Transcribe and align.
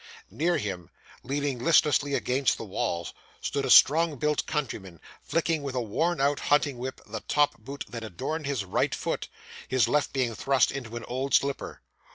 Near 0.31 0.57
him, 0.57 0.89
leaning 1.21 1.59
listlessly 1.63 2.15
against 2.15 2.57
the 2.57 2.63
wall, 2.65 3.07
stood 3.39 3.65
a 3.65 3.69
strong 3.69 4.15
built 4.15 4.47
countryman, 4.47 4.99
flicking 5.21 5.61
with 5.61 5.75
a 5.75 5.79
worn 5.79 6.19
out 6.19 6.39
hunting 6.39 6.79
whip 6.79 7.01
the 7.05 7.19
top 7.27 7.59
boot 7.59 7.85
that 7.87 8.03
adorned 8.03 8.47
his 8.47 8.65
right 8.65 8.95
foot; 8.95 9.27
his 9.67 9.87
left 9.87 10.11
being 10.11 10.33
thrust 10.33 10.71
into 10.71 10.95
an 10.95 11.03
old 11.05 11.35
slipper. 11.35 11.81